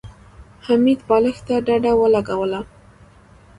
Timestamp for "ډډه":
1.67-1.91